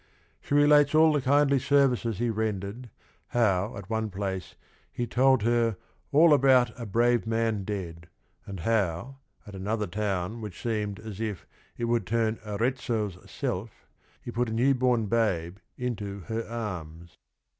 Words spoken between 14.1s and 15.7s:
he put a new born babe